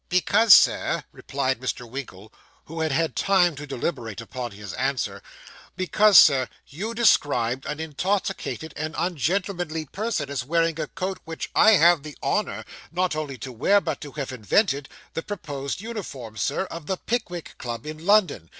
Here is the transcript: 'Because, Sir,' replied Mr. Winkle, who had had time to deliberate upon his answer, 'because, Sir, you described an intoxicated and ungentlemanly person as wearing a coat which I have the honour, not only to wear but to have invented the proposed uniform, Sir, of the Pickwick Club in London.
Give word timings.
'Because, 0.09 0.55
Sir,' 0.55 1.03
replied 1.11 1.59
Mr. 1.59 1.87
Winkle, 1.87 2.33
who 2.65 2.79
had 2.79 2.91
had 2.91 3.15
time 3.15 3.53
to 3.55 3.67
deliberate 3.67 4.19
upon 4.19 4.49
his 4.49 4.73
answer, 4.73 5.21
'because, 5.75 6.17
Sir, 6.17 6.49
you 6.65 6.95
described 6.95 7.67
an 7.67 7.79
intoxicated 7.79 8.73
and 8.75 8.95
ungentlemanly 8.97 9.85
person 9.85 10.27
as 10.31 10.43
wearing 10.43 10.79
a 10.79 10.87
coat 10.87 11.19
which 11.25 11.51
I 11.53 11.73
have 11.73 12.01
the 12.01 12.17
honour, 12.23 12.65
not 12.91 13.15
only 13.15 13.37
to 13.45 13.51
wear 13.51 13.79
but 13.79 14.01
to 14.01 14.13
have 14.13 14.31
invented 14.31 14.89
the 15.13 15.21
proposed 15.21 15.81
uniform, 15.81 16.35
Sir, 16.35 16.63
of 16.71 16.87
the 16.87 16.97
Pickwick 16.97 17.55
Club 17.59 17.85
in 17.85 18.03
London. 18.03 18.49